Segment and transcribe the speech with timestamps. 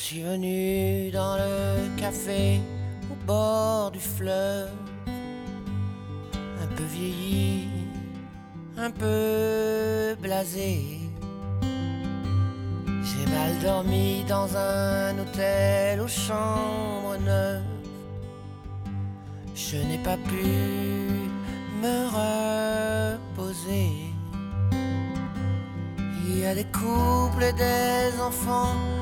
[0.00, 2.60] Suis venu dans le café
[3.10, 4.70] au bord du fleuve,
[5.06, 7.68] un peu vieilli,
[8.78, 11.00] un peu blasé.
[13.02, 17.62] J'ai mal dormi dans un hôtel aux chambres neuves.
[19.54, 20.46] Je n'ai pas pu
[21.82, 21.96] me
[23.36, 23.90] reposer.
[26.24, 28.97] Il y a des couples et des enfants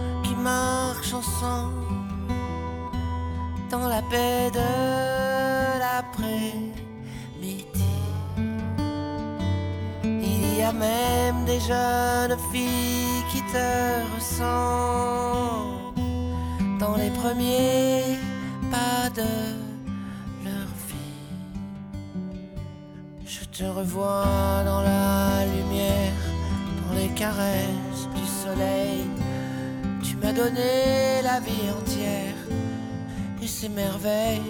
[0.47, 1.73] qui marchent ensemble
[3.71, 6.65] dans la paix de l'après-midi.
[10.05, 13.69] Il y a même des jeunes filles qui te
[14.15, 15.95] ressemblent
[16.79, 18.19] dans les premiers
[18.71, 19.33] pas de
[20.45, 21.23] leur vie.
[23.27, 26.23] Je te revois dans la lumière,
[26.83, 29.16] dans les caresses du soleil.
[30.27, 32.35] M'as donné la vie entière
[33.41, 34.43] et ses merveilles.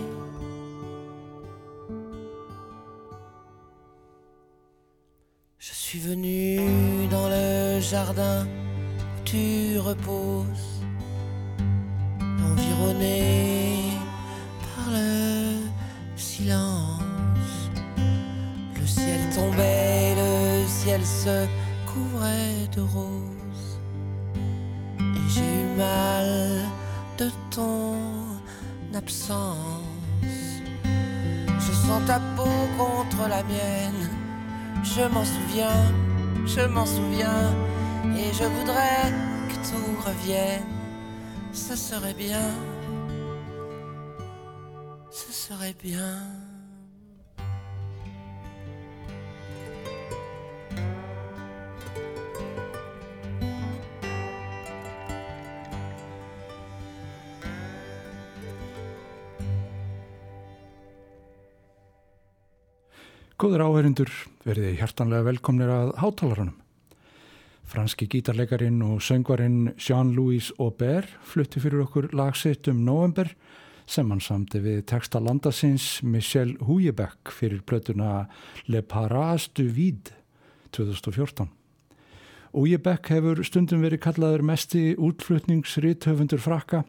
[5.58, 10.80] Je suis venu dans le jardin où tu reposes,
[12.22, 13.90] environné
[14.64, 15.58] par le
[16.16, 17.02] silence.
[18.80, 21.46] Le ciel tombait, le ciel se
[21.84, 23.45] couvrait de roses.
[25.76, 26.62] Mal
[27.18, 27.96] de ton
[28.94, 29.56] absence.
[31.58, 34.08] Je sens ta peau contre la mienne.
[34.82, 35.84] Je m'en souviens,
[36.46, 37.54] je m'en souviens.
[38.16, 39.12] Et je voudrais
[39.48, 40.64] que tout revienne.
[41.52, 42.48] Ce serait bien.
[45.10, 46.55] Ce serait bien.
[63.46, 64.10] Góður áherindur,
[64.42, 66.56] verið hjartanlega velkomnir að hátalarunum.
[67.70, 73.30] Franski gítarleikarin og söngvarinn Jean-Louis Aubert flutti fyrir okkur lagsitt um november
[73.86, 78.24] sem hann samti við texta landasins Michel Houyebeck fyrir plötuna
[78.66, 80.18] Le Paras du Vide
[80.74, 81.46] 2014.
[82.50, 86.82] Houyebeck hefur stundum verið kallaður mesti útflutningsrithöfundur frakka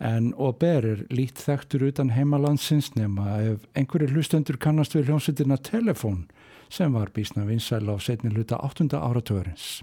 [0.00, 6.24] en Aubert er lít þekktur utan heimalandsins nema ef einhverju hlustendur kannast við hljómsveitina Telefón
[6.68, 8.90] sem var bísna vinsæl á setni hluta 8.
[8.98, 9.82] áratörins.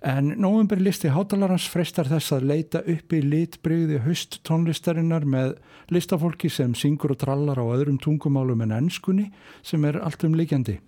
[0.00, 5.58] En nóvember listi hátalarans freistar þess að leita upp í litbreyði höst tónlistarinnar með
[5.92, 9.28] listafólki sem syngur og trallar á öðrum tungumálum en ennskunni
[9.60, 10.78] sem er allt um líkjandi.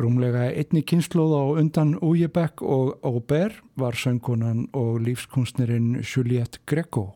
[0.00, 7.12] Rúmlega einni kynnslóð á undan Ujebek og Aubert var söngkonan og lífskunstnerinn Juliette Greco.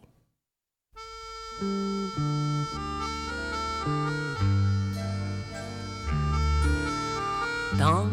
[7.79, 8.13] Tant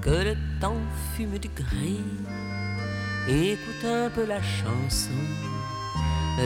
[0.00, 2.00] que le temps fume du gris,
[3.28, 5.28] écoute un peu la chanson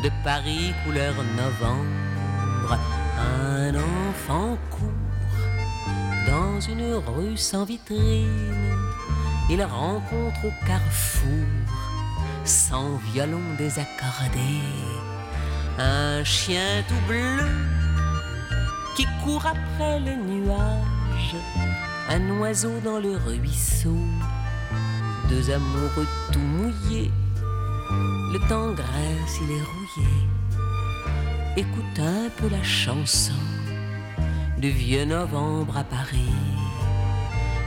[0.03, 2.79] de Paris couleur novembre.
[3.17, 5.06] Un enfant court
[6.27, 8.55] dans une rue sans vitrine.
[9.49, 11.47] Il rencontre au carrefour,
[12.45, 14.61] sans violon désaccordé,
[15.79, 17.39] un chien tout bleu
[18.97, 21.37] qui court après les nuages,
[22.09, 23.97] un oiseau dans le ruisseau,
[25.29, 27.13] deux amoureux tout mouillés,
[28.33, 30.11] le temps graisse, il est rouillé.
[31.57, 33.33] Écoute un peu la chanson
[34.59, 36.33] du vieux novembre à Paris,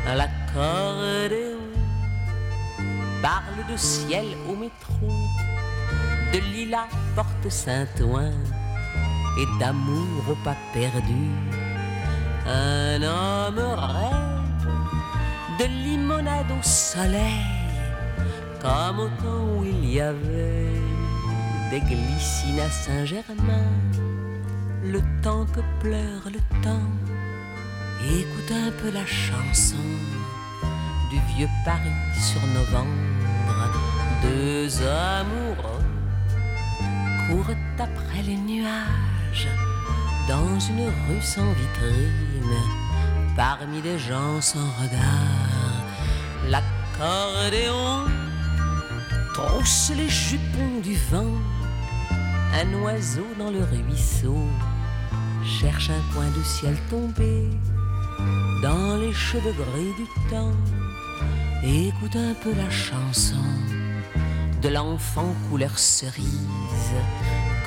[0.07, 1.59] à l'accordéon
[3.21, 5.07] parle de ciel au métro,
[6.33, 8.31] de lilas porte Saint-Ouen
[9.37, 11.29] et d'amour au pas perdu.
[12.47, 14.69] Un homme rêve
[15.59, 17.45] de limonade au soleil,
[18.61, 20.81] comme au temps où il y avait
[21.69, 24.08] des glycines à Saint-Germain.
[24.83, 26.89] Le temps que pleure le temps,
[28.05, 29.75] écoute un peu la chanson
[31.09, 32.87] du vieux Paris sur novembre.
[34.23, 35.83] Deux amoureux
[37.27, 39.49] courent après les nuages
[40.29, 42.63] dans une rue sans vitrine,
[43.35, 45.83] parmi des gens sans regard.
[46.47, 48.05] L'accordéon
[49.33, 51.33] trousse les jupons du vent,
[52.53, 54.37] un oiseau dans le ruisseau
[55.43, 57.49] cherche un coin de ciel tombé
[58.61, 60.55] dans les cheveux gris du temps.
[61.63, 63.43] Écoute un peu la chanson
[64.61, 66.93] de l'enfant couleur cerise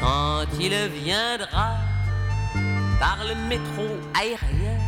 [0.00, 0.74] quand il
[1.04, 1.76] viendra
[2.98, 4.78] par le métro aérien,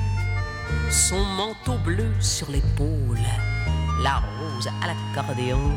[0.91, 3.19] son manteau bleu sur l'épaule,
[4.03, 5.71] la rose à l'accordéon.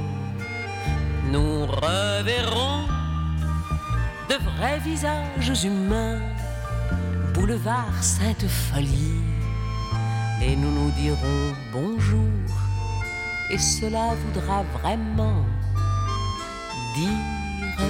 [1.32, 2.97] Nous reverrons
[4.30, 6.20] de vrais visages humains,
[7.34, 9.22] boulevard Sainte-Folie,
[10.42, 12.22] et nous nous dirons bonjour,
[13.50, 15.46] et cela voudra vraiment
[16.96, 17.88] dire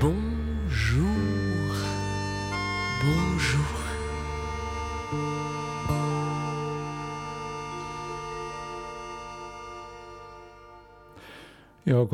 [0.00, 1.06] bonjour,
[3.04, 3.80] bonjour.
[11.86, 12.04] Já,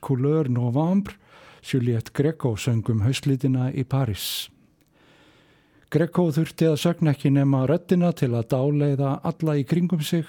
[0.00, 1.12] Couleur, Novembre,
[1.64, 4.50] Juliette Greco söngum hauslítina í París.
[5.94, 10.26] Greco þurfti að sögna ekki nema röttina til að dáleiða alla í kringum sig.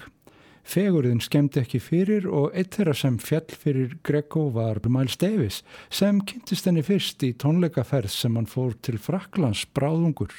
[0.66, 6.22] Fegurðin skemmti ekki fyrir og eitt þeirra sem fjall fyrir Greco var Miles Davis sem
[6.22, 10.34] kynntist henni fyrst í tónleikaferð sem hann fór til Fraklands bráðungur.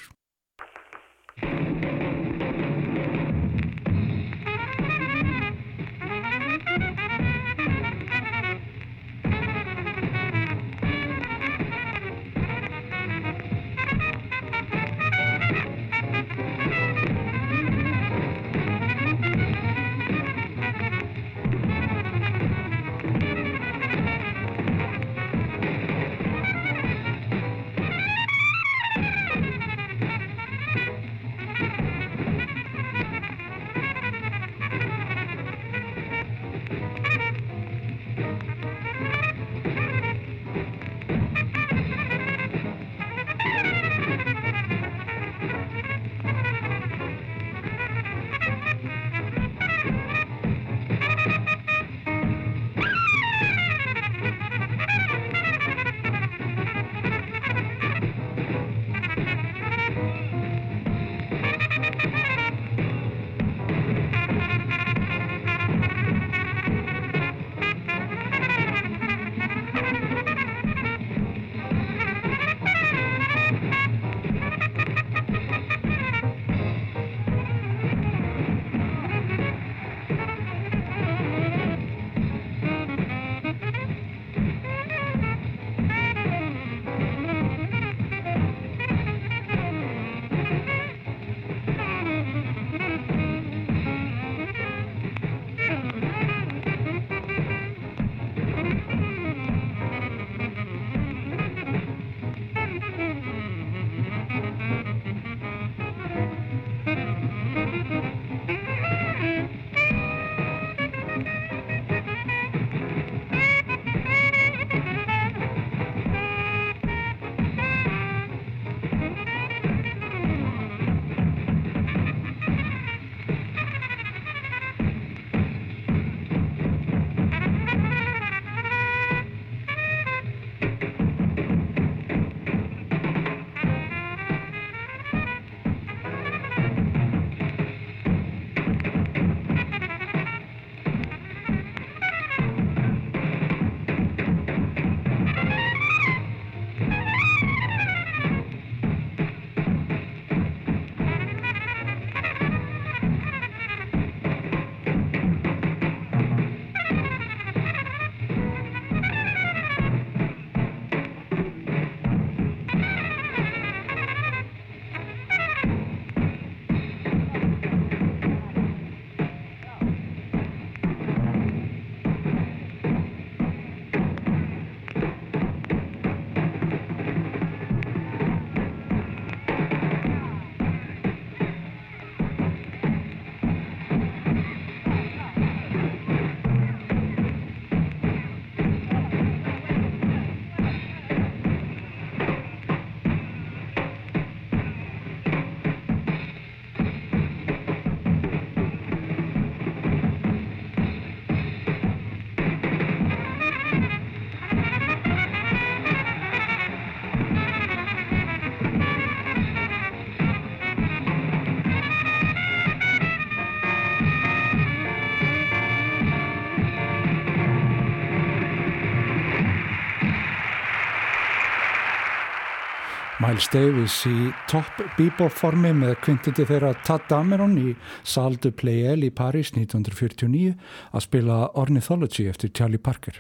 [223.37, 229.02] Miles Davis í topp bebop formi með kvintiti þeirra Tad Dameron í Salle de Playel
[229.05, 230.55] í Paris 1949
[230.97, 233.19] að spila Ornithology eftir Charlie Parker.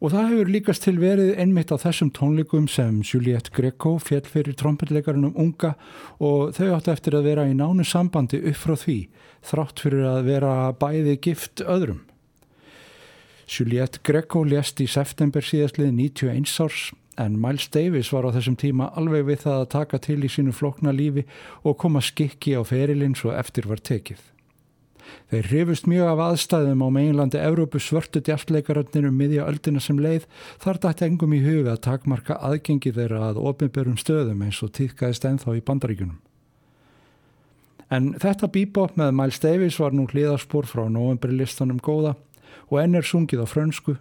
[0.00, 4.56] Og það hefur líkast til verið einmitt á þessum tónleikum sem Juliette Greco fjell fyrir
[4.56, 5.74] trompetleikarunum unga
[6.16, 8.98] og þau áttu eftir að vera í nánu sambandi upp frá því,
[9.44, 12.00] þrátt fyrir að vera bæði gift öðrum.
[13.52, 18.90] Juliette Greco lést í september síðastlið 91 árs En Miles Davis var á þessum tíma
[18.98, 21.22] alveg við það að taka til í sínu flokna lífi
[21.62, 24.18] og koma skikki á ferilinn svo eftir var tekið.
[25.30, 30.26] Þeir hrifust mjög af aðstæðum á meginlandi Evrópu svörtu djastleikaröndinu um miðja öldina sem leið
[30.62, 35.26] þar dætt engum í huga að takmarka aðgengi þeirra að ofinberum stöðum eins og týðkaðist
[35.28, 36.18] enþá í bandaríkunum.
[37.92, 42.16] En þetta bíbop með Miles Davis var nú hliðarspor frá novemberlistanum góða
[42.70, 43.98] og enn er sungið á frönsku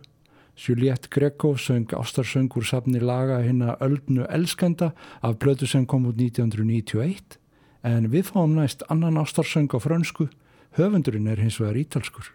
[0.56, 7.40] Juliette Greco söng ástarsöngur safni laga hérna Öldnu Elskenda af blödu sem kom út 1991
[7.84, 10.30] en við fáum næst annan ástarsöng á frönsku,
[10.78, 12.32] höfundurinn er hins vegar ítalskur.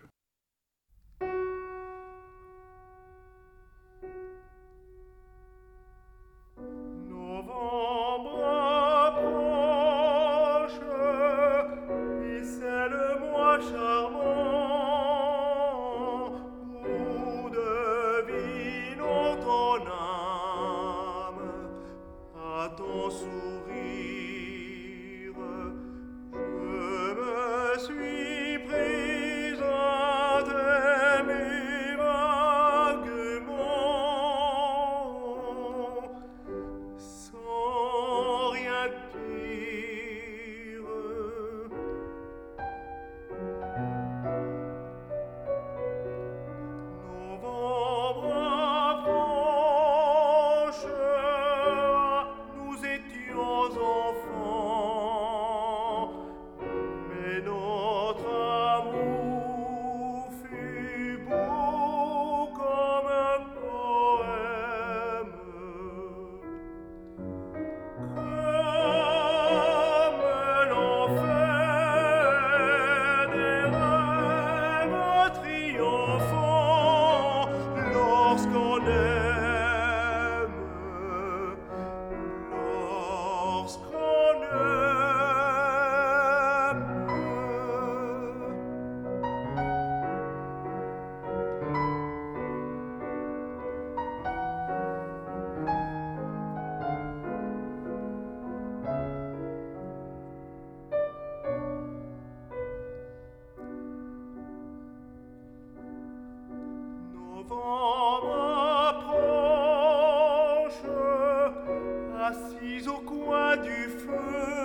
[112.88, 114.57] au coin du feu.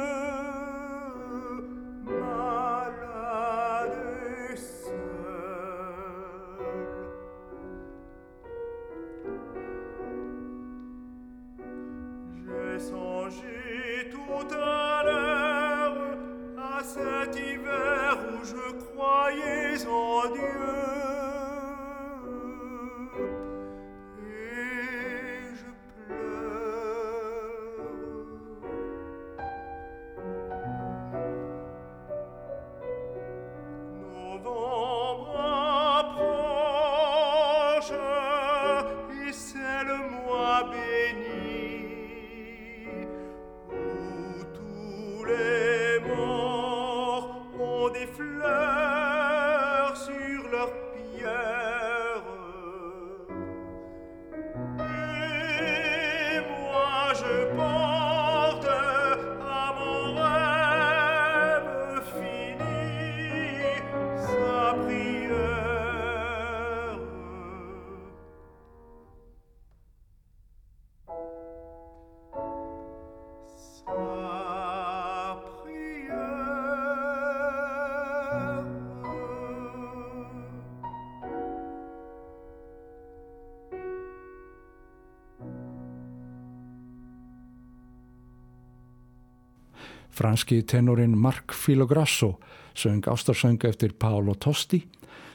[90.13, 92.38] Franski tenorin Mark Filograsso
[92.74, 94.84] söng ástarsönga eftir Paolo Tosti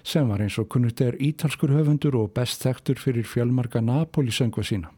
[0.03, 4.63] sem var eins og kunnugt er ítalskur höfundur og best þektur fyrir fjölmarka Napoli söngu
[4.65, 4.93] sína.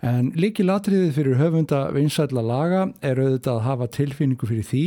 [0.00, 4.84] En líki latriðið fyrir höfunda vinsætla laga er auðvitað að hafa tilfinningu fyrir því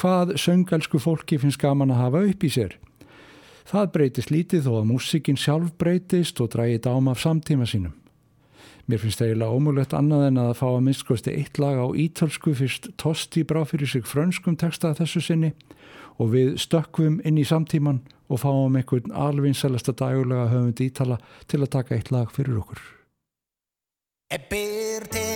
[0.00, 2.78] hvað söngalsku fólki finnst gaman að hafa upp í sér.
[3.66, 7.92] Það breytist lítið þó að músikin sjálf breytist og drægit ám af samtíma sínum.
[8.86, 12.52] Mér finnst það eiginlega ómulett annað en að fá að minnskosti eitt lag á ítölsku
[12.54, 15.50] fyrst Tosti brá fyrir sig frönskum texta þessu sinni
[16.22, 17.98] og við stökkvum inn í samtíman
[18.30, 21.18] og fáum einhvern alvinselasta dagulega höfund ítala
[21.50, 22.78] til að taka eitt lag fyrir okkur.
[24.30, 25.26] È per te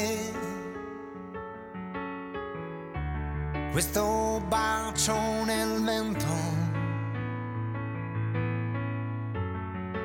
[3.73, 6.39] questo bacio nel vento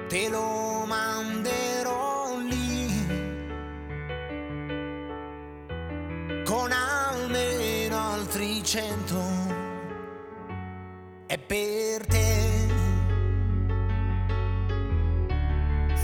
[0.09, 1.64] te lo manderò
[8.65, 9.21] cento.
[11.27, 12.67] È per te.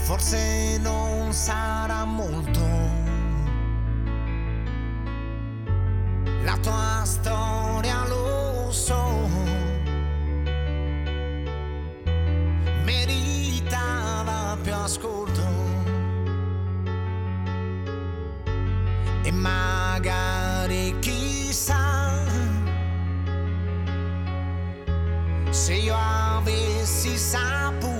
[0.04, 2.60] Forse non sarà molto.
[6.44, 9.28] La tua storia lo so.
[12.84, 15.42] Meritava più ascolto.
[19.24, 20.31] E magari
[25.64, 27.91] Sei o ABC sapo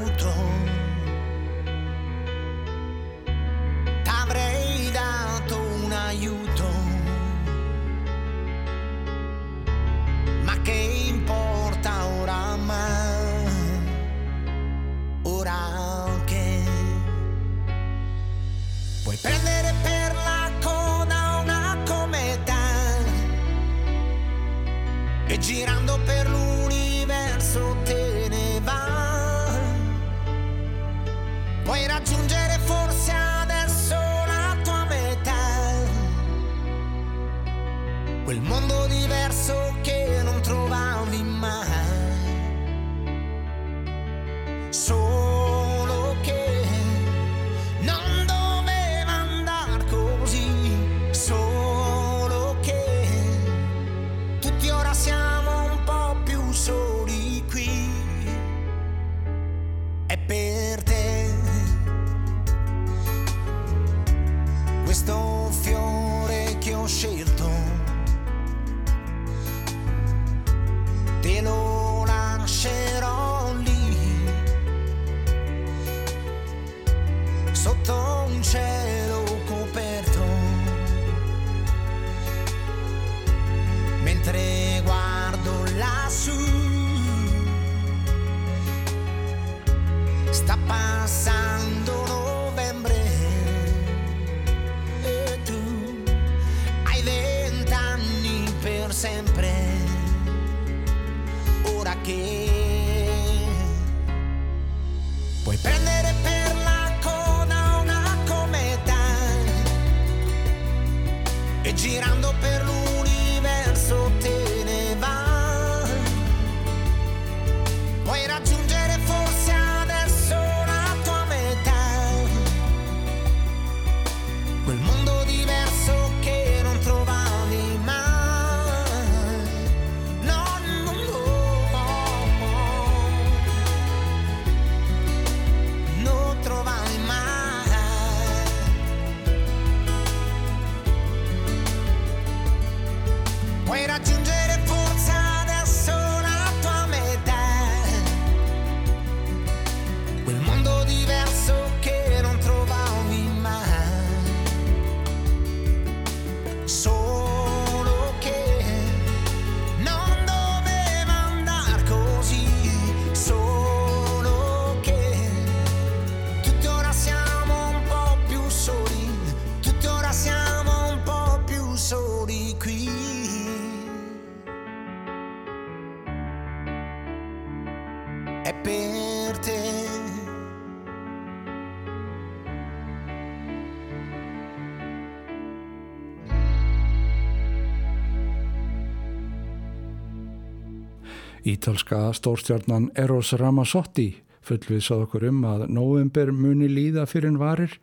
[191.63, 194.09] Ítalska stórstjarnan Eros Ramazzotti
[194.43, 197.77] fullvitsað okkur um að november muni líða fyrir en varir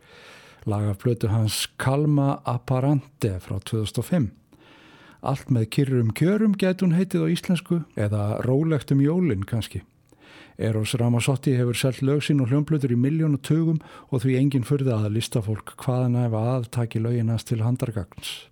[0.68, 4.28] lagaflötu hans Kalma Apparante frá 2005.
[5.24, 9.80] Allt með kyrrum kjörum get hún heitið á íslensku eða rólegt um jólinn kannski.
[10.60, 13.80] Eros Ramazzotti hefur selgt lög sín og hljómblutur í miljónu tugum
[14.12, 18.49] og því enginn fyrði að listafólk hvaðan efa aðtaki löginast til handargagns.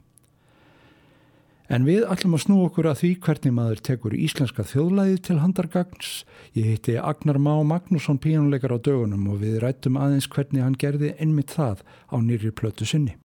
[1.68, 6.12] En við ætlum að snú okkur að því hvernig maður tekur íslenska þjóðlæði til handargagns.
[6.57, 11.12] Ég hitti Agnar Má Magnússon píjónuleikar á dögunum og við rættum aðeins hvernig hann gerði
[11.20, 13.18] einmitt það á nýri plötu sinni.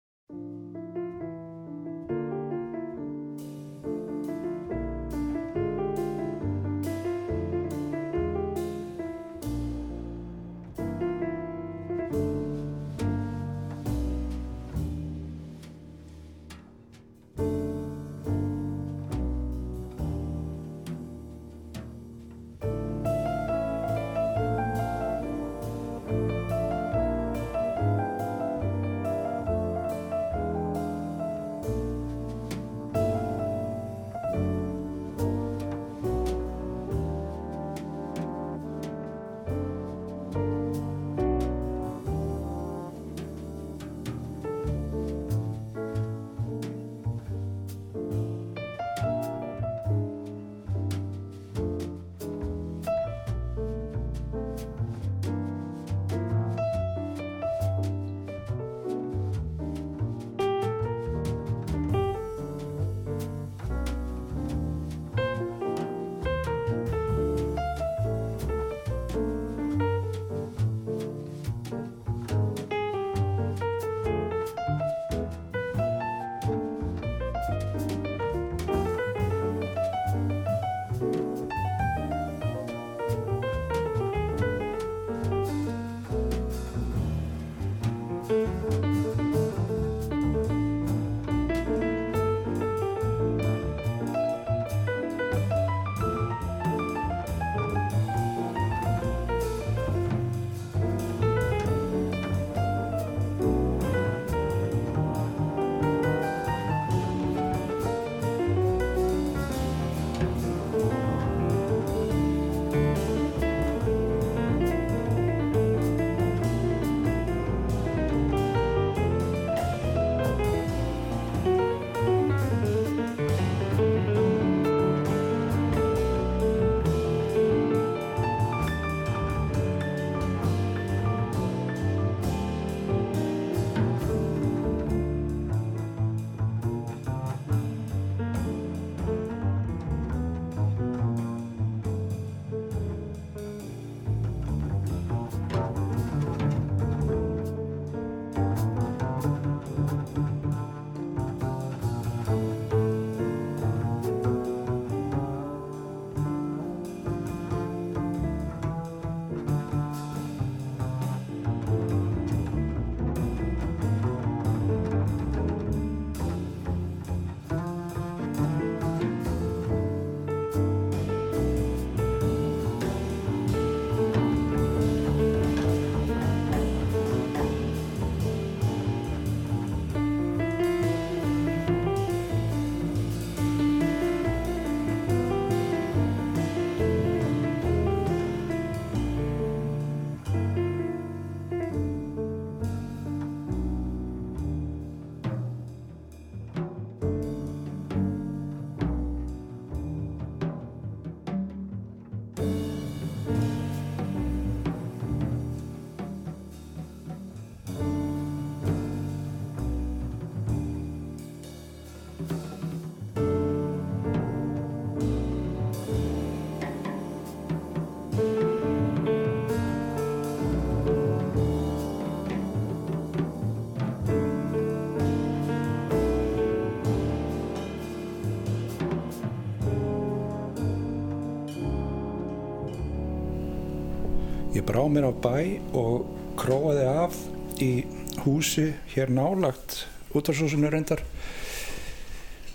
[234.63, 236.05] Ég brá mér á bæ og
[236.39, 237.15] króaði af
[237.59, 237.83] í
[238.23, 239.81] húsi hér nálagt
[240.15, 241.03] útvarsúsinu reyndar.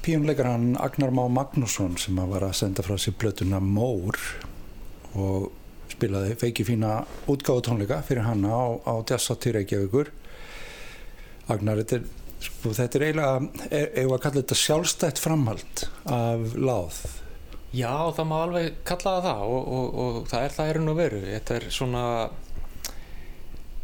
[0.00, 4.16] Píunleikar hann Agnar Má Magnússon sem var að senda frá sér blötuna Mór
[5.20, 5.50] og
[5.92, 10.08] spilaði feiki fína útgáðutónleika fyrir hanna á, á Djassati Reykjavíkur.
[11.52, 17.04] Agnar, þetta er, sko, þetta er eiginlega, eigum að kalla þetta sjálfstætt framhald af láð
[17.76, 20.98] Já, það má alveg kalla það það og, og, og það er það erun og
[20.98, 21.18] veru.
[21.26, 22.04] Þetta er svona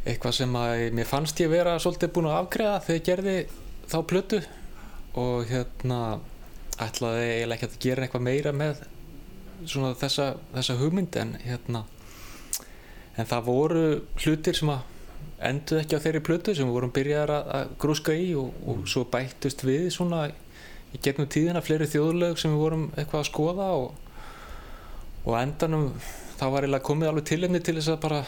[0.05, 3.37] eitthvað sem að mér fannst ég vera svolítið búin að afgreða þegar ég gerði
[3.89, 4.41] þá plötu
[5.21, 6.01] og hérna
[6.83, 8.83] ætlaði eiginlega ekki að gera eitthvað meira með
[9.71, 11.85] svona þessa, þessa hugmynd en hérna
[13.15, 13.85] en það voru
[14.19, 14.91] hlutir sem að
[15.45, 18.85] enduð ekki á þeirri plötu sem við vorum byrjaðar að, að grúska í og, og
[18.91, 20.27] svo bættust við svona
[20.95, 23.95] í gegnum tíðina fleiri þjóðlög sem við vorum eitthvað að skoða og,
[25.25, 25.89] og endanum
[26.39, 28.21] þá var eiginlega komið alveg tilefni til þess að bara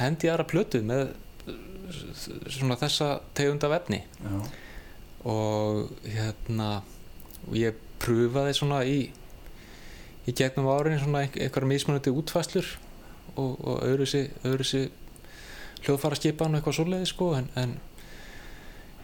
[0.00, 1.10] hendi aðra plötu með
[2.50, 4.36] svona þessa tegund af efni Já.
[5.30, 6.68] og hérna
[7.48, 8.98] og ég prufaði svona í
[10.28, 12.66] í gegnum árin svona ein- einhverja mismunandi útfæslur
[13.36, 14.06] og, og öðru
[14.68, 14.90] sig
[15.80, 17.74] hljóðfara skipan og eitthvað svoleiði sko en, en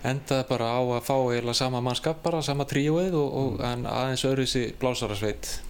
[0.05, 4.25] endaði bara á að fá eiginlega sama mannskap bara, sama tríóið og, og en aðeins
[4.29, 5.61] öðru sig blásarasveit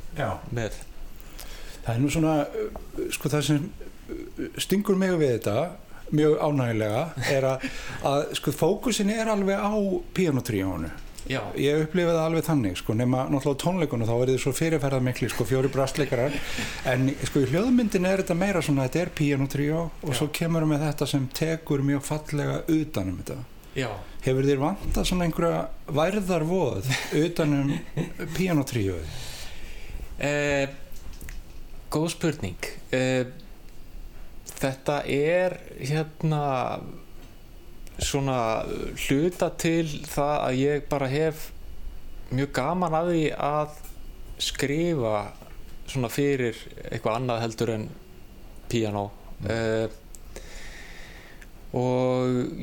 [0.50, 0.82] með
[1.86, 2.36] Það er nú svona,
[3.14, 3.66] sko það sem
[4.58, 5.56] stingur mig við þetta
[6.16, 7.66] mjög ánægilega er að,
[8.06, 9.70] að sko fókusin er alveg á
[10.14, 10.90] pianotríónu.
[11.26, 15.06] Já, Ég upplifi það alveg þannig, sko, nema náttúrulega tónleikunum þá er þið svo fyrirferðað
[15.08, 16.36] mikli, sko, fjóri brastleikarar
[16.86, 20.18] en sko í hljóðmyndin er þetta meira svona, þetta er pianotríó og Já.
[20.20, 23.40] svo kemur með þetta sem tekur mjög fallega utanum þetta.
[23.76, 23.90] Já.
[24.24, 25.62] Hefur þér vantað svona einhverja
[25.94, 27.74] værðarvoð utanum
[28.34, 29.16] pianotríóið?
[30.16, 30.68] Eh,
[31.92, 32.70] góð spurning.
[32.96, 33.26] Eh,
[34.56, 36.44] þetta er hérna
[38.02, 38.38] svona
[39.06, 41.50] hluta til það að ég bara hef
[42.32, 43.76] mjög gaman að því að
[44.42, 45.14] skrifa
[45.86, 46.58] svona fyrir
[46.90, 47.86] eitthvað annað heldur en
[48.68, 49.04] piano
[49.48, 49.86] eh,
[51.76, 52.15] og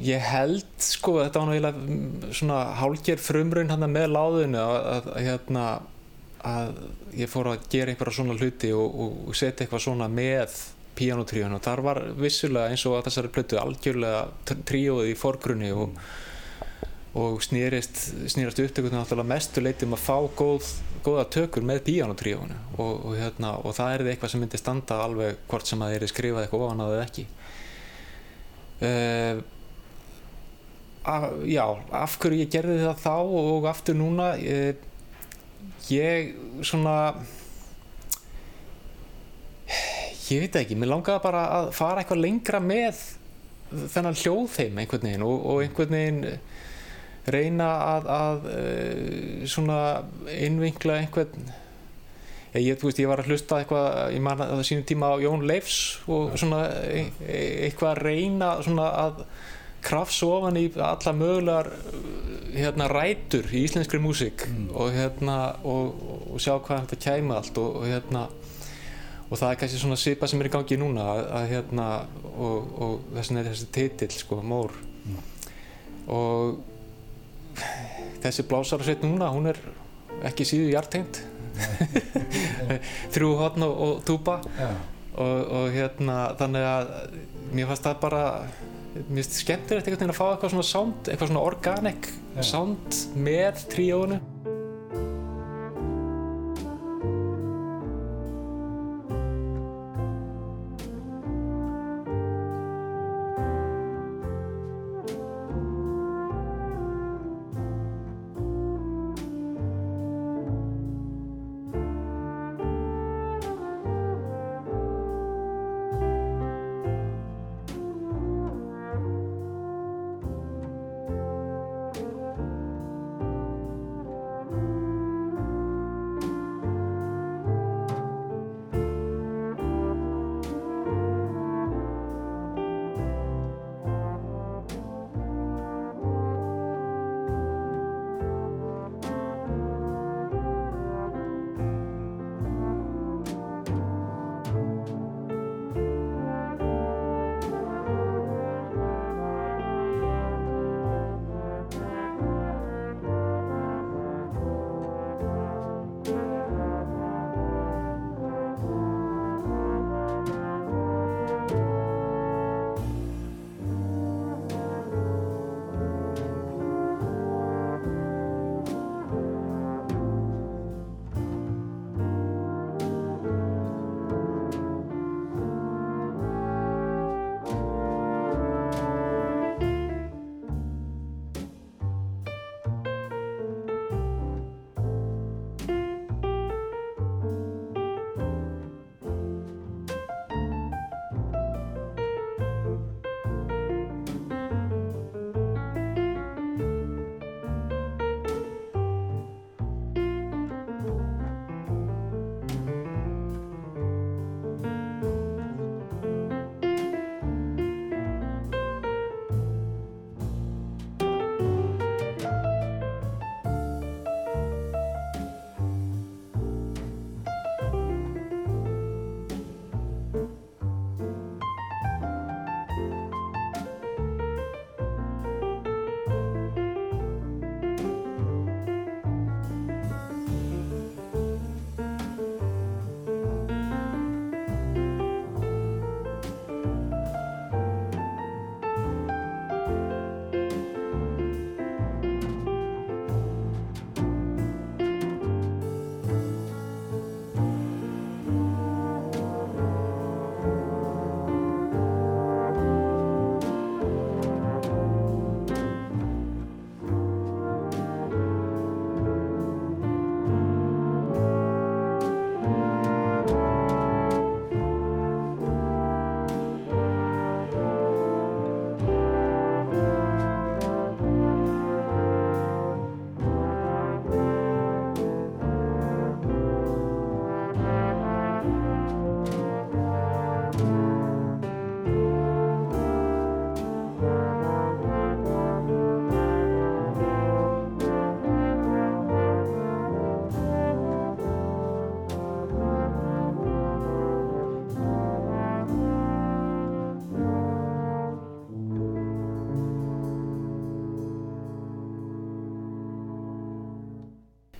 [0.03, 5.09] ég held sko þetta var nú eiginlega svona hálger frumraun hann með láðinu að, að,
[5.27, 5.65] hérna
[6.43, 6.73] að
[7.15, 10.57] ég fór að gera einhverja svona hluti og, og setja eitthvað svona með
[10.97, 15.71] píanotríun og þar var vissulega eins og að þessari plötu algjörlega tr- tríóið í forgrunni
[15.73, 15.95] og,
[17.17, 20.69] og snýrist, snýrast upptökutinu náttúrulega mestu leiti um að fá góð,
[21.05, 25.41] góða tökur með píanotríónu og, og, hérna, og það er eitthvað sem myndi standa alveg
[25.49, 27.27] hvort sem að þeir skrifað eitthvað ofan að það ekki
[28.81, 29.43] uh,
[31.03, 34.73] að, Já, af hverju ég gerði það þá og aftur núna uh,
[35.91, 36.33] ég
[36.65, 36.97] svona
[40.31, 43.01] ég veit ekki, mér langaði bara að fara eitthvað lengra með
[43.93, 46.23] þennan hljóðheim einhvern veginn og, og einhvern veginn
[47.33, 49.79] reyna að, að uh, svona
[50.33, 51.51] innvinkla einhvern
[52.61, 55.79] ég, veist, ég var að hlusta eitthvað ég man að sínum tíma á Jón Leifs
[56.05, 59.25] og svona e e eitthvað að reyna svona að
[59.83, 61.71] krafs ofan í alla mögulegar
[62.53, 65.37] hérna rætur í íslenskri músík og hérna
[65.67, 65.97] og,
[66.31, 68.27] og sjá hvað þetta kæmi allt og, hérna
[69.29, 71.87] og það er kannski svona svipa sem er í gangi núna að, að hérna
[72.33, 74.75] og, og þessin er þessi titill sko, Mór.
[76.13, 76.59] Og
[78.21, 79.59] þessi blásarsveit núna hún er
[80.29, 81.23] ekki síðu hjartengt
[83.13, 84.39] þrjú hotn og, og túpa
[85.13, 86.93] og, og hérna þannig að
[87.53, 88.23] mér fannst það bara
[88.93, 92.09] finnst skemmtilegt einhvern veginn að fá eitthvað svona sound eitthvað svona organic
[92.45, 94.19] sound með tríónu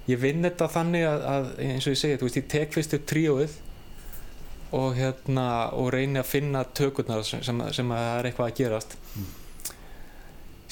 [0.10, 2.98] ég vinn þetta þannig að, að eins og ég segi, þú veist, ég tek fyrst
[2.98, 3.56] upp tríóið
[4.74, 8.60] og hérna og reyni að finna tökurnar sem, sem, sem að það er eitthvað að
[8.60, 8.98] gerast.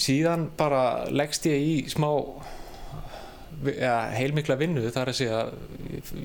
[0.02, 2.10] Síðan bara leggst ég í smá
[3.76, 5.42] ja, heilmikla vinnu þar að segja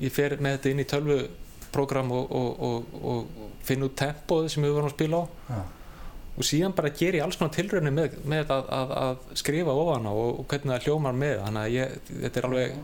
[0.01, 4.65] ég, fer með þetta inn í tölvuprógram og, og, og, og finn út tempóð sem
[4.65, 5.25] við vorum að spila á.
[5.51, 5.59] Já.
[6.37, 10.05] Og síðan bara ger ég alls konar tilraunir með, með að, að, að skrifa ofan
[10.05, 11.95] á og, hvernig það hljómar með þannig að ég,
[12.25, 12.75] þetta er alveg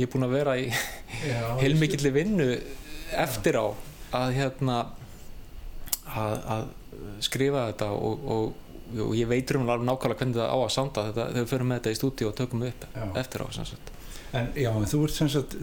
[0.00, 0.66] ég er búinn að vera í
[1.62, 2.48] heilmikilli vinnu
[3.20, 3.66] eftir á
[4.20, 4.80] að hérna
[6.10, 6.66] að, að
[7.22, 8.74] skrifa þetta og, og,
[9.06, 11.70] og ég veit um alveg nákvæmlega hvernig það á að sanda þetta þegar við förum
[11.70, 13.04] með þetta í stúdíu og tökum upp Já.
[13.22, 13.48] eftir á.
[14.30, 15.56] En já, en þú ert sem sagt,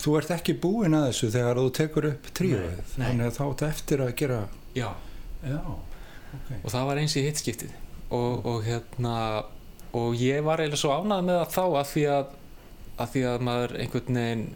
[0.00, 2.54] þú ert ekki búinn að þessu þegar þú tekur upp nei.
[2.96, 4.38] þannig að þá ert eftir að gera,
[4.76, 4.86] Já,
[5.44, 5.58] já,
[6.38, 6.50] ok.
[6.60, 7.74] og það var eins í hittskiptið.
[8.10, 9.16] Og, og hérna
[9.96, 12.32] og ég var eiginlega svo ánægð með það þá að því að,
[12.96, 14.46] að því að maður einhvern veginn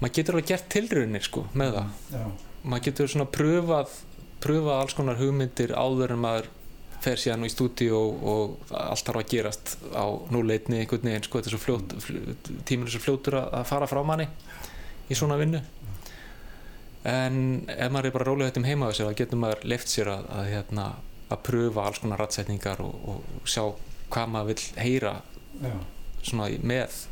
[0.00, 1.96] maður getur alveg gert tilraunir sko með það.
[2.12, 2.24] Já,
[2.66, 3.96] maður getur svona pröfað
[4.46, 6.50] pröfað alls konar hugmyndir áður en maður
[7.04, 11.40] fer síðan í stúdíu og, og allt þarf að gerast á núleitni einhvern veginn sko,
[11.40, 14.26] þetta er svo fljót, fljót tíminn er svo fljótur að, að fara frá manni
[15.06, 15.60] í svona vinnu
[17.04, 20.12] en ef maður er bara rólega þetta um heima sér þá getur maður leift sér
[20.14, 20.86] að, að, hérna,
[21.30, 23.62] að pröfa alls konar rætsetningar og, og sjá
[24.10, 25.18] hvað maður vill heyra
[25.62, 25.76] já.
[26.22, 27.04] svona með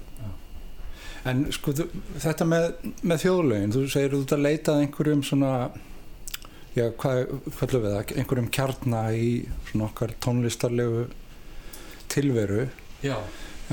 [1.25, 1.73] En sko,
[2.20, 2.66] þetta með,
[3.01, 5.53] með þjóðlögin, þú segir þú ert að leita að einhverjum svona,
[6.77, 9.31] já, hvað, hvað löfum við það, einhverjum kjarna í
[9.70, 11.07] svona okkar tónlistarlegu
[12.12, 12.66] tilveru.
[13.05, 13.16] Já.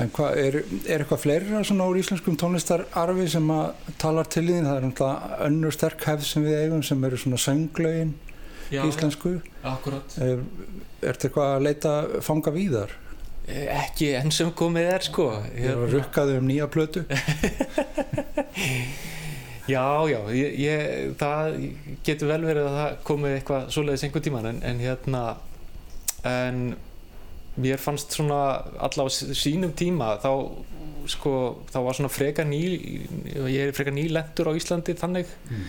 [0.00, 0.56] En hvað, er,
[0.88, 4.64] er eitthvað fleira svona úr íslenskum tónlistararfi sem að talar til þín?
[4.64, 8.14] Það er náttúrulega önnur sterk hefð sem við eigum sem eru svona sönglögin
[8.72, 9.34] íslensku.
[9.68, 10.40] akkurat Er,
[11.02, 12.98] er þetta eitthvað að leita fanga víðar?
[13.52, 15.24] ekki enn sem komið er sko
[15.58, 17.02] Ég er að rukkaðu um nýja plötu.
[19.70, 21.52] Já, já, ég, ég, það
[22.02, 25.20] getur vel verið að það komi eitthvað svoleiðis einhvern tíman en, en hérna
[26.26, 26.58] en
[27.60, 28.38] mér fannst svona
[28.80, 30.30] allavega sínum tíma þá
[31.12, 31.32] sko,
[31.72, 32.60] þá var svona freka ný
[33.50, 35.64] ég er freka nýlendur á Íslandi þannig Mm.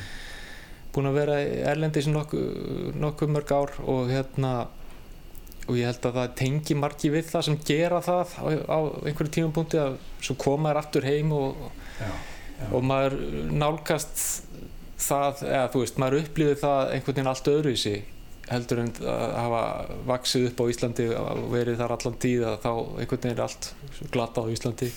[0.93, 1.35] búin að vera
[1.73, 4.67] erlendis nokkuð nokku mörg ár og hérna
[5.67, 8.77] og ég held að það tengi margi við það sem gera það á, á
[9.09, 11.55] einhverju tímapunkti að svo koma þær aftur heim og,
[11.99, 12.11] Já,
[12.59, 12.67] já.
[12.75, 13.15] og maður
[13.51, 14.23] nálgast
[15.03, 17.95] það, eða þú veist, maður upplýði það einhvern veginn allt öðruvísi
[18.49, 19.61] heldur en að hafa
[20.09, 23.69] vaksið upp á Íslandi og verið þar allan tíð að þá einhvern veginn er allt
[24.11, 24.89] glata á Íslandi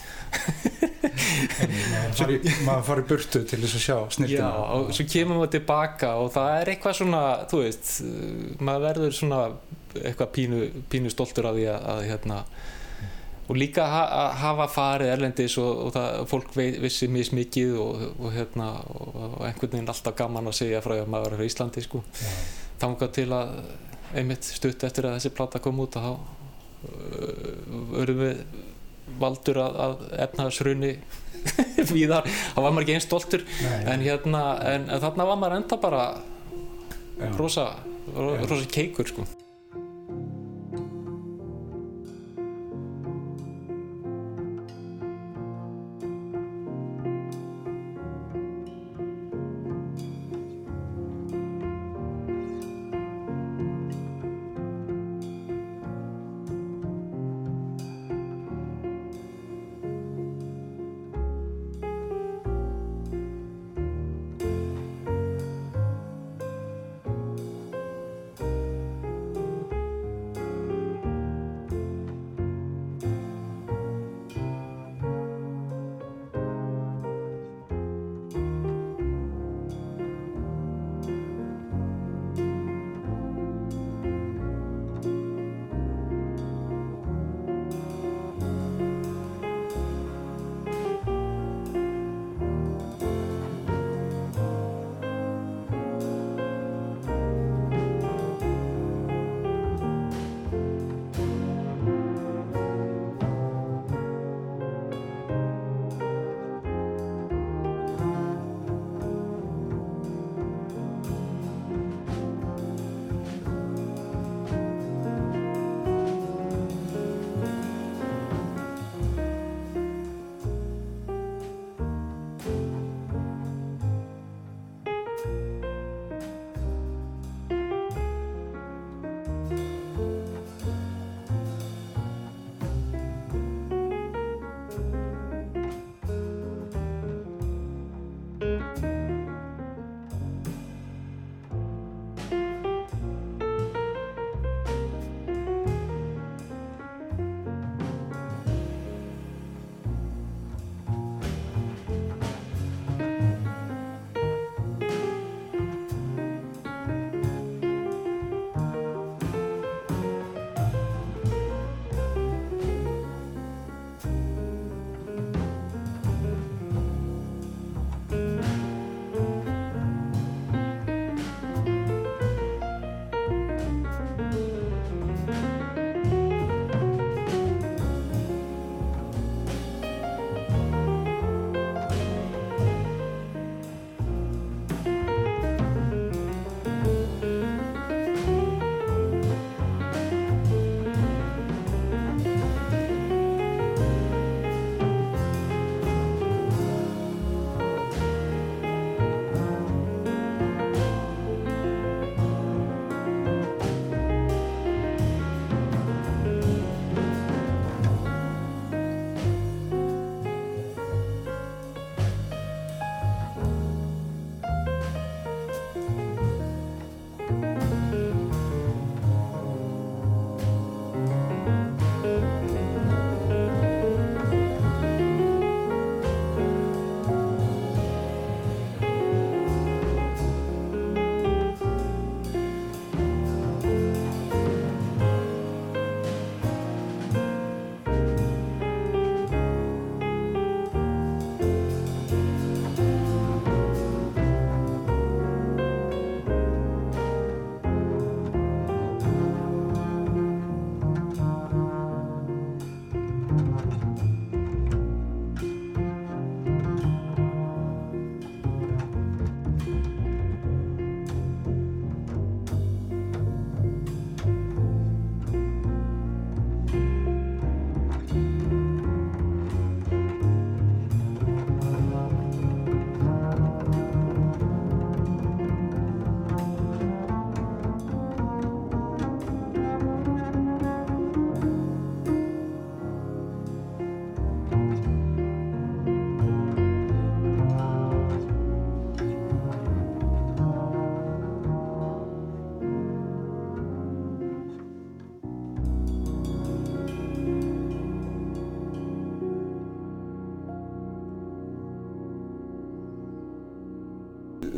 [1.57, 4.49] Maður fari, maður fari burtu til þess að sjá sniltina.
[4.51, 7.93] Já, og svo kemur maður tilbaka og það er eitthvað svona, þú veist
[8.59, 9.43] maður verður svona
[9.97, 10.63] eitthvað pínu,
[10.93, 12.41] pínu stoltur af því að, að hérna
[13.47, 18.73] og líka að hafa farið erlendis og, og það, fólk vissi mismikið og, og hérna
[18.91, 22.03] og, einhvern veginn alltaf gaman að segja frá því að maður er frá Íslandi sko
[22.19, 22.33] Já.
[22.81, 23.53] Þangað til að
[24.17, 28.43] einmitt stutt eftir að þessi plata kom út þá uh, erum við
[29.21, 30.93] valdur að, að efnaðsrunni
[31.95, 33.45] víðar, þá var maður ekki einn stoltur.
[33.87, 36.05] En hérna, en, en þarna var maður enda bara
[37.39, 37.71] rosa,
[38.17, 39.27] rosa keikur sko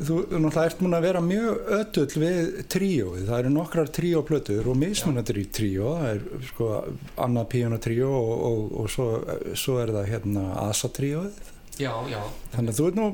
[0.09, 4.79] þú náttúrulega ert múin að vera mjög ötull við tríóið, það eru nokkrar tríóplötur og
[4.81, 5.93] mismunandir í tríó.
[6.01, 6.71] Það er sko
[7.27, 9.09] annað píjónatríó og, og, og svo,
[9.59, 11.43] svo er það hérna asatríóið
[11.79, 12.23] já, já.
[12.55, 13.09] Þannig að þú ert nú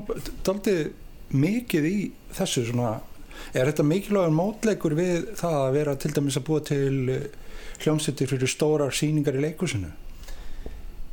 [0.47, 0.85] daldið
[1.35, 1.99] mikið í
[2.37, 2.95] þessu svona
[3.55, 7.19] er þetta mikilvægur mótleikur við það að vera til dæmis að búa til
[7.83, 9.91] hljómsveitir fyrir stórar síningar í leikusinu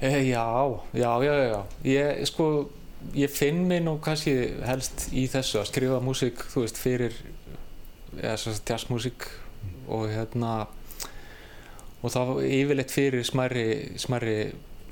[0.01, 0.45] e, já,
[0.93, 1.59] já, já, já.
[1.85, 2.45] Ég sko
[3.17, 4.33] ég finn mig nú kannski
[4.65, 7.15] helst í þessu að skrifa músík þú veist fyrir
[8.19, 9.27] eða svo jazzmúsík
[9.91, 10.53] og hérna
[12.01, 13.65] og þá yfirleitt fyrir smærri
[14.01, 14.37] smærri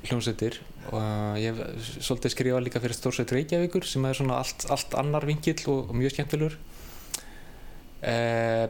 [0.08, 0.60] hljómsveitir.
[0.90, 1.58] Og uh, ég
[2.00, 5.98] svolítið skrifað líka fyrir Stórsveit Reykjavíkur sem er svona allt, allt annar vingill og, og
[5.98, 6.56] mjög skemmtilegur.
[8.00, 8.70] Eh,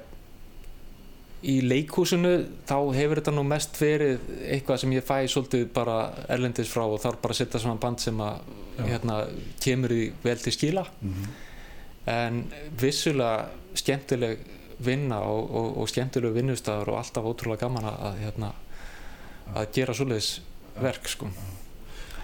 [1.45, 2.31] í leikhúsinu
[2.67, 5.99] þá hefur þetta nú mest verið eitthvað sem ég fæ svolítið bara
[6.33, 8.41] erlendis frá og þarf bara að setja svona band sem að
[8.87, 9.19] hérna,
[9.63, 11.27] kemur í vel til skila mm -hmm.
[12.13, 12.43] en
[12.79, 14.39] vissulega skemmtileg
[14.79, 18.51] vinna og, og, og skemmtileg vinnustafur og alltaf ótrúlega gaman að, hérna,
[19.55, 20.41] að gera svoleiðis
[20.79, 21.27] verk sko.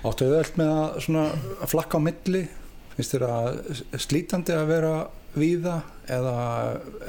[0.05, 1.25] Áttu þau öll með að, svona,
[1.61, 2.47] að flakka á milli
[2.95, 6.35] finnst þér að slítandi að vera víða eða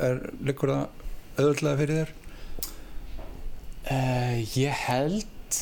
[0.02, 0.86] er líkur það
[1.36, 2.14] auðvöldlega fyrir þér?
[3.86, 5.58] Uh, ég held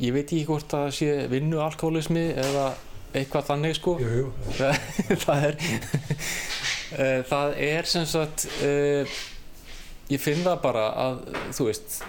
[0.00, 2.70] ég veit ekki hvort það sé vinnu alkoholismi eða
[3.16, 4.70] eitthvað þannig sko Jú, jú.
[5.24, 9.18] það er uh, það er sem sagt uh,
[10.10, 11.20] ég finn það bara að
[11.56, 12.00] þú veist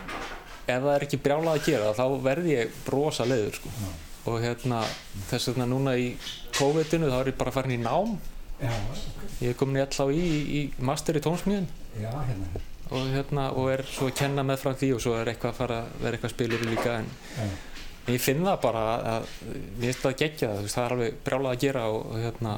[0.71, 3.87] ef það er ekki brjálað að gera þá verð ég brosa leiður sko Já.
[4.31, 4.81] og hérna
[5.29, 6.11] þess vegna núna í
[6.57, 8.15] COVID-inu þá er ég bara farin í nám
[8.61, 8.73] Já,
[9.41, 11.65] ég er komin í allá í, í master í tónsmíðin
[11.97, 12.61] hérna.
[12.93, 15.57] og hérna og er svo að kenna með frá því og svo er eitthvað að
[15.63, 17.47] fara vera eitthvað spilur líka en Já.
[18.09, 18.83] Ég finn það bara
[19.15, 22.53] að ég veist það gegja það, það er alveg brjálað að gera og, hérna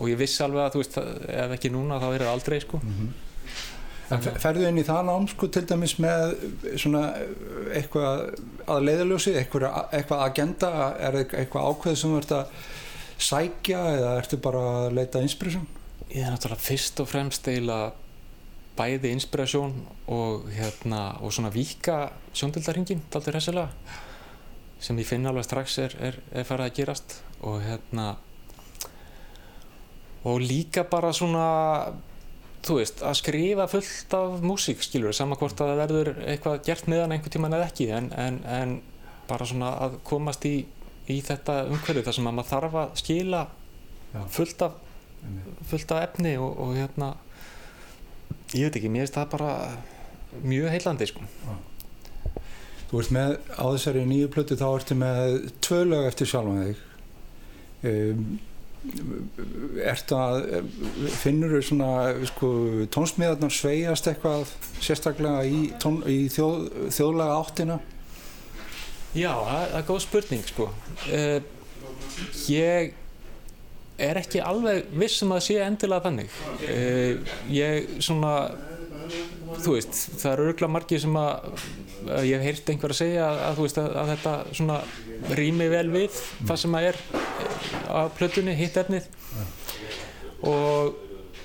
[0.00, 0.96] og ég vissi alveg að þú veist
[1.44, 2.80] ef ekki núna þá er það aldrei sko.
[4.10, 6.32] En fer- ferðu inn í það nám sko til dæmis með
[6.82, 7.02] svona
[7.78, 8.24] eitthvað
[8.66, 12.54] að leiðaljósi, eitthvað, eitthvað agenda, er eitthvað ákveð sem þú ert að
[13.30, 15.66] sækja eða ertu bara að leita inspiration?
[16.10, 17.92] ég er náttúrulega fyrst og fremst eiginlega
[18.80, 19.74] bæði inspirasjón
[20.10, 23.68] og hérna og svona vika sjóndildarhingin daldur hessilega
[24.80, 27.16] sem ég finn alveg strax er, er, er farið að gerast
[27.46, 28.14] og hérna
[30.28, 31.46] og líka bara svona
[32.64, 36.90] þú veist, að skrifa fullt af músík, skilur, sama hvort að það verður eitthvað gert
[36.92, 38.76] með hann einhvern tíman eða ekki en, en, en
[39.30, 40.58] bara svona að komast í,
[41.08, 43.42] í þetta umhverju þar sem að maður þarf að skila
[44.10, 44.22] Já.
[44.36, 44.78] fullt af
[45.68, 47.10] fullt af efni og, og hérna
[48.56, 49.50] ég veit ekki, mér finnst það bara
[50.40, 51.26] mjög heillandi sko.
[52.90, 56.86] Þú ert með á þessari nýju plötu þá ertu með tvö lög eftir sjálfan þig.
[57.86, 58.24] Um,
[59.84, 60.40] ertu að
[61.20, 61.90] finnur þú svona
[62.32, 62.48] sko,
[62.90, 64.50] tónsmiðarnar sveiast eitthvað
[64.82, 66.64] sérstaklega í, tón, í þjóð,
[66.96, 67.76] þjóðlega áttina?
[69.14, 70.66] Já, það, er góð spurning sko.
[71.12, 71.38] uh,
[72.50, 72.96] ég
[74.00, 76.42] er ekki alveg viss um að sé endilega þannig.
[76.64, 78.34] Uh, ég svona
[79.60, 81.64] þú veist, það eru örgulega margir sem að,
[82.06, 84.80] að ég hef heyrt einhver að segja að, að, veist, að, að þetta svona
[85.40, 87.00] rými vel við það sem að er
[87.90, 89.08] á plötunni, hitt efnið
[90.50, 90.94] og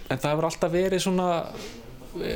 [0.09, 1.29] en það hefur alltaf verið svona
[2.21, 2.35] e,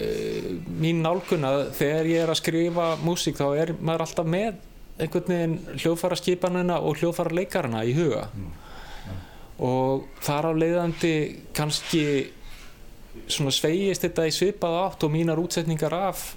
[0.81, 4.65] mín nálgun að þegar ég er að skrifa músík þá er maður alltaf með
[4.99, 8.25] einhvern veginn hljóðfæra skipanina og hljóðfæra leikarana í huga.
[9.63, 11.13] Og þar á leiðandi
[11.55, 12.03] kannski
[13.27, 16.29] svona sveigist þetta í svipað átt og mínar útsetningar af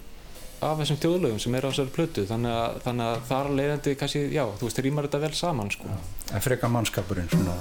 [0.62, 4.20] af þessum þjóðlögum sem eru á þessari plötu þannig að, þannig að þar leiðandi kannski,
[4.31, 5.97] já, þú veist, rýmar þetta vel saman sko.
[6.31, 7.57] en freka mannskapurinn svona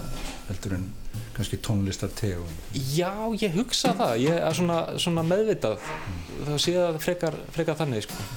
[0.49, 0.85] heldur en
[1.33, 5.81] kannski tónlistar tegund Já, ég hugsa það, ég er svona, svona meðvitað
[6.45, 8.29] þá sé það frekar, frekar þannig sko.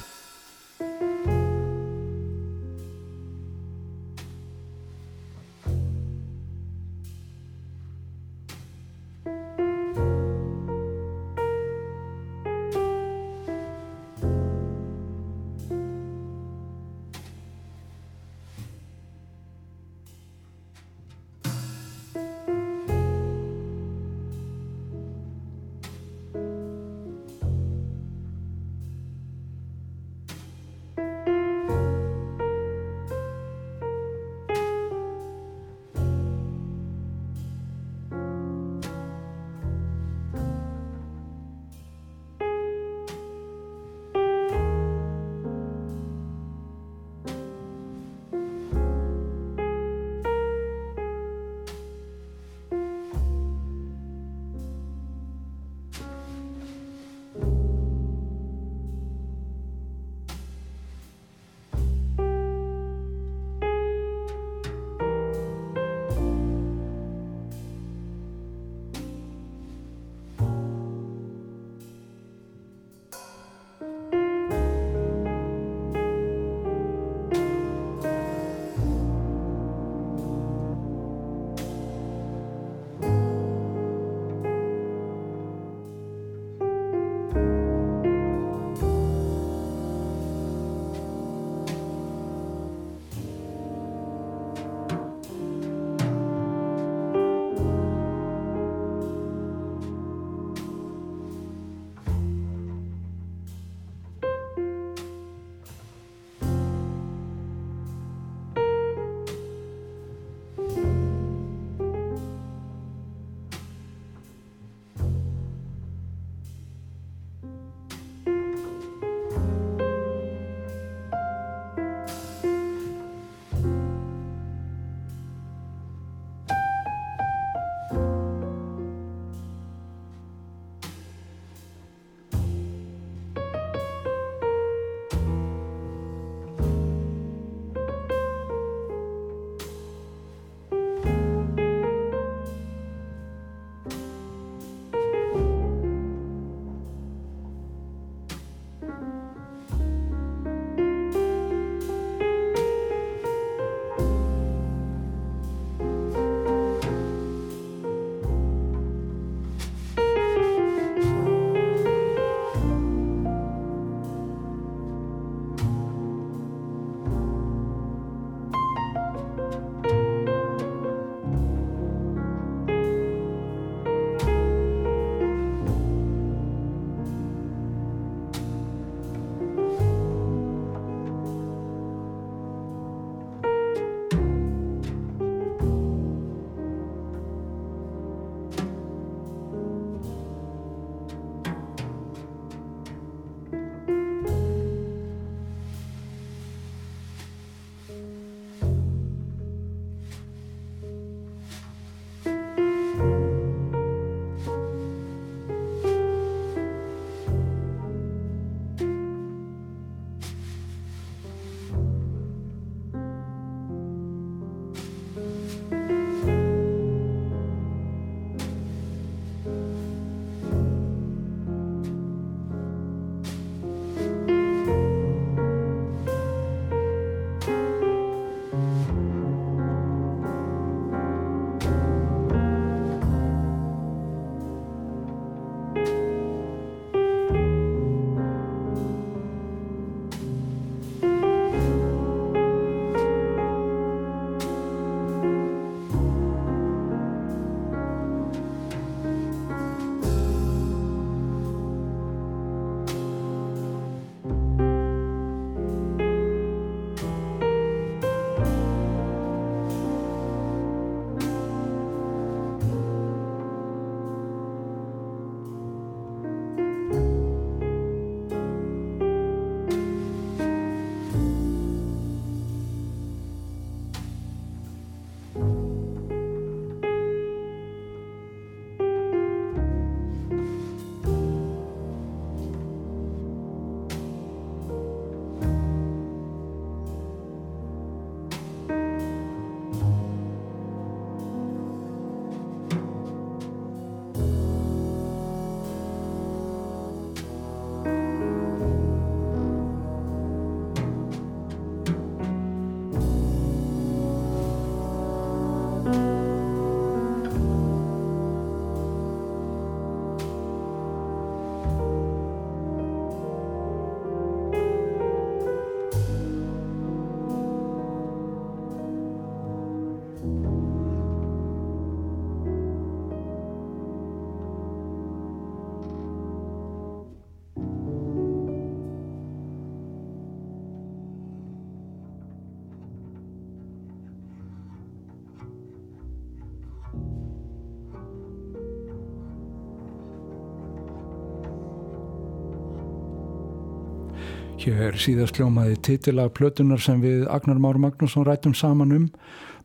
[344.65, 349.03] Hér síðast hljómaði titilag plötunar sem við Agnar Már Magnússon rættum saman um.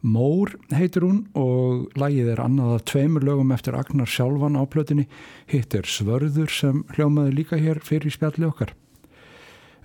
[0.03, 5.05] Mór heitir hún og lagið er annað að tveimur lögum eftir Agnar sjálfan á plötunni.
[5.47, 8.73] Hitt er Svörður sem hljómaði líka hér fyrir spjalli okkar.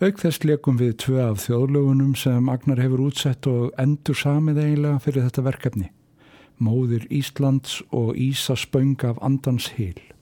[0.02, 5.04] Auk þess leikum við tvö af þjóðlögunum sem Agnar hefur útsett og endur samið eiginlega
[5.04, 5.92] fyrir þetta verkefni.
[6.58, 10.13] Móðir Íslands og Ísa Spöng af Andans Hil.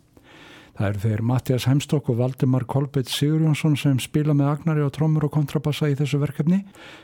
[0.72, 5.26] Það eru þeir Mattias Heimstokk og Valdimar Kolbett Sigurjónsson sem spila með agnari og trommur
[5.28, 6.62] og kontrabassa í þessu verkefni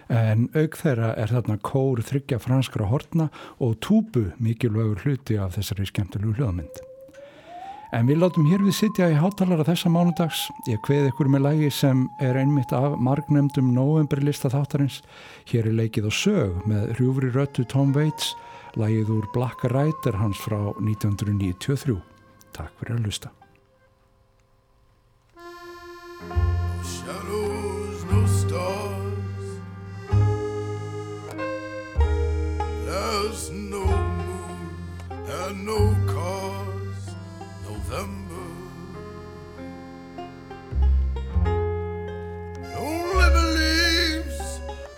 [0.08, 3.28] en auk þeirra er þarna kór þryggja franskra hortna
[3.60, 6.80] og túbu mikilvægur hluti af þessari skemmtilegu hljóðmynd.
[7.92, 10.42] En við látum hér við sitja í hátalara þessa mánudags.
[10.68, 15.00] Ég kveði ykkur með lægi sem er einmitt af margnemdum novemberlista þáttarins.
[15.48, 18.34] Hér er leikið á sög með hrjúfri röttu Tom Waits,
[18.76, 21.96] lægið úr Black Rider hans frá 1993.
[22.52, 23.32] Takk fyrir að lusta.
[26.82, 29.44] Shadows, no stars.
[32.86, 34.70] There's no moon
[35.28, 37.14] and no cars.
[37.64, 38.18] November.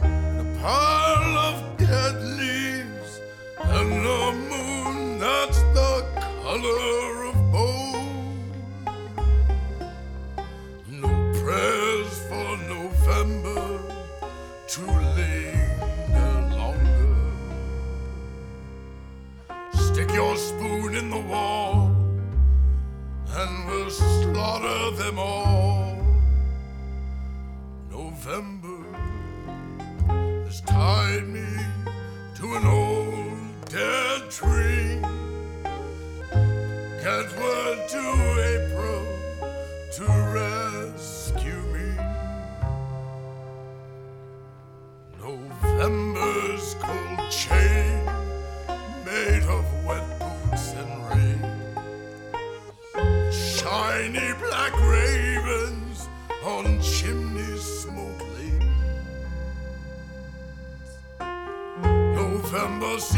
[0.02, 3.20] A pile of dead leaves
[3.58, 6.04] and a moon that's the
[6.42, 7.29] color
[14.70, 17.16] to linger longer.
[19.72, 21.90] Stick your spoon in the wall
[23.30, 25.96] and we'll slaughter them all.
[27.90, 28.84] November
[30.44, 31.48] has tied me
[32.36, 35.00] to an old dead tree.
[37.02, 38.04] Get word to
[38.54, 39.04] April
[39.94, 40.49] to rescue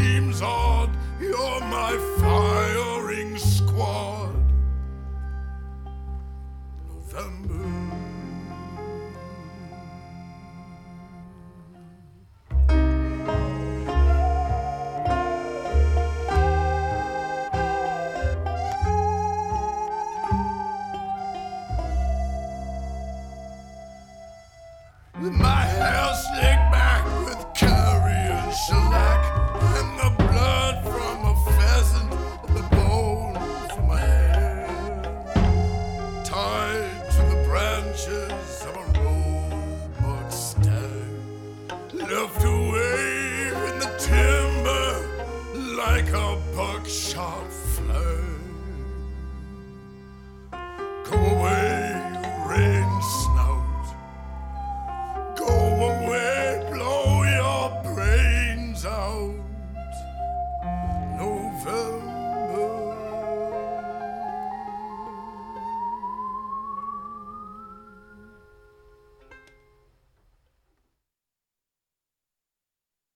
[0.03, 2.42] seems odd, you're my firing